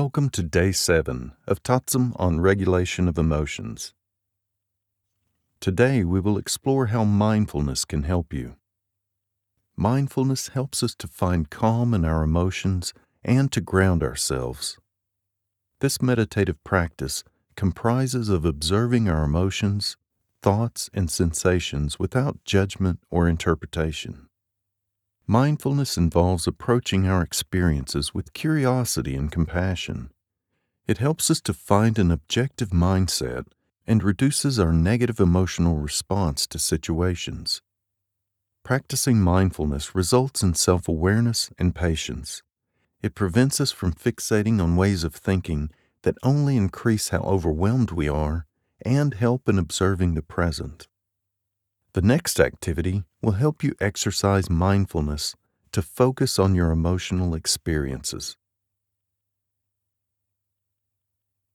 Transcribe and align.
Welcome 0.00 0.30
to 0.30 0.42
day 0.42 0.72
seven 0.72 1.34
of 1.46 1.62
Tatsum 1.62 2.14
on 2.16 2.40
regulation 2.40 3.06
of 3.06 3.16
emotions. 3.16 3.94
Today 5.60 6.02
we 6.02 6.18
will 6.18 6.36
explore 6.36 6.86
how 6.86 7.04
mindfulness 7.04 7.84
can 7.84 8.02
help 8.02 8.32
you. 8.32 8.56
Mindfulness 9.76 10.48
helps 10.48 10.82
us 10.82 10.96
to 10.96 11.06
find 11.06 11.48
calm 11.48 11.94
in 11.94 12.04
our 12.04 12.24
emotions 12.24 12.92
and 13.22 13.52
to 13.52 13.60
ground 13.60 14.02
ourselves. 14.02 14.78
This 15.78 16.02
meditative 16.02 16.64
practice 16.64 17.22
comprises 17.54 18.28
of 18.28 18.44
observing 18.44 19.08
our 19.08 19.22
emotions, 19.22 19.96
thoughts, 20.42 20.90
and 20.92 21.08
sensations 21.08 22.00
without 22.00 22.44
judgment 22.44 22.98
or 23.12 23.28
interpretation. 23.28 24.28
Mindfulness 25.26 25.96
involves 25.96 26.46
approaching 26.46 27.06
our 27.06 27.22
experiences 27.22 28.12
with 28.12 28.34
curiosity 28.34 29.14
and 29.14 29.32
compassion. 29.32 30.10
It 30.86 30.98
helps 30.98 31.30
us 31.30 31.40
to 31.42 31.54
find 31.54 31.98
an 31.98 32.10
objective 32.10 32.68
mindset 32.70 33.46
and 33.86 34.04
reduces 34.04 34.58
our 34.58 34.72
negative 34.72 35.20
emotional 35.20 35.76
response 35.78 36.46
to 36.48 36.58
situations. 36.58 37.62
Practicing 38.64 39.18
mindfulness 39.18 39.94
results 39.94 40.42
in 40.42 40.52
self 40.52 40.88
awareness 40.88 41.50
and 41.58 41.74
patience. 41.74 42.42
It 43.02 43.14
prevents 43.14 43.62
us 43.62 43.72
from 43.72 43.94
fixating 43.94 44.62
on 44.62 44.76
ways 44.76 45.04
of 45.04 45.14
thinking 45.14 45.70
that 46.02 46.18
only 46.22 46.58
increase 46.58 47.08
how 47.08 47.20
overwhelmed 47.20 47.92
we 47.92 48.10
are 48.10 48.46
and 48.82 49.14
help 49.14 49.48
in 49.48 49.58
observing 49.58 50.14
the 50.14 50.22
present. 50.22 50.86
The 51.94 52.02
next 52.02 52.40
activity 52.40 53.04
will 53.22 53.38
help 53.38 53.62
you 53.62 53.76
exercise 53.80 54.50
mindfulness 54.50 55.36
to 55.70 55.80
focus 55.80 56.40
on 56.40 56.56
your 56.56 56.72
emotional 56.72 57.36
experiences. 57.36 58.36